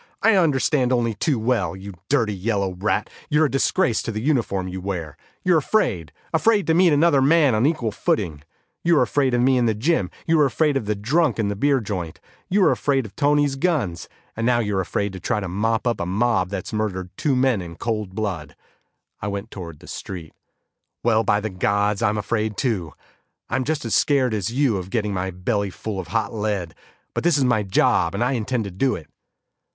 "I 0.23 0.35
understand 0.35 0.91
only 0.91 1.13
too 1.13 1.37
well. 1.37 1.75
You 1.75 1.93
dirty 2.09 2.33
yellow 2.33 2.73
rat, 2.79 3.07
you're 3.29 3.45
a 3.45 3.51
disgrace 3.51 4.01
to 4.01 4.11
the 4.11 4.19
uniform 4.19 4.67
you 4.67 4.81
wear. 4.81 5.15
You're 5.43 5.59
afraid, 5.59 6.11
afraid 6.33 6.65
to 6.65 6.73
meet 6.73 6.91
another 6.91 7.21
man 7.21 7.53
on 7.53 7.67
equal 7.67 7.91
footing. 7.91 8.41
You 8.83 8.95
were 8.95 9.03
afraid 9.03 9.35
of 9.35 9.41
me 9.41 9.59
in 9.59 9.67
the 9.67 9.75
gym; 9.75 10.09
you 10.25 10.39
were 10.39 10.47
afraid 10.47 10.75
of 10.75 10.85
the 10.85 10.95
drunk 10.95 11.37
in 11.37 11.49
the 11.49 11.55
beer 11.55 11.79
joint; 11.79 12.19
you 12.49 12.61
were 12.63 12.71
afraid 12.71 13.05
of 13.05 13.15
Tony's 13.15 13.55
guns 13.55 14.09
and 14.35 14.43
now 14.43 14.57
you're 14.57 14.81
afraid 14.81 15.13
to 15.13 15.19
try 15.19 15.39
to 15.39 15.47
mop 15.47 15.85
up 15.85 15.99
a 15.99 16.05
mob 16.07 16.49
that's 16.49 16.73
murdered 16.73 17.11
two 17.15 17.35
men 17.35 17.61
in 17.61 17.75
cold 17.75 18.15
blood." 18.15 18.55
I 19.21 19.27
went 19.27 19.51
toward 19.51 19.81
the 19.81 19.87
street. 19.87 20.33
"Well, 21.03 21.23
by 21.23 21.39
the 21.39 21.51
Gods, 21.51 22.01
I'm 22.01 22.17
afraid 22.17 22.57
too. 22.57 22.93
I'm 23.51 23.63
just 23.63 23.85
as 23.85 23.93
scared 23.93 24.33
as 24.33 24.51
you 24.51 24.77
of 24.77 24.89
getting 24.89 25.13
my 25.13 25.29
belly 25.29 25.69
full 25.69 25.99
of 25.99 26.07
hot 26.07 26.33
lead. 26.33 26.73
But 27.13 27.23
this 27.23 27.37
is 27.37 27.43
my 27.45 27.61
job, 27.61 28.15
and 28.15 28.23
I 28.23 28.31
intend 28.31 28.63
to 28.63 28.71
do 28.71 28.95
it." 28.95 29.07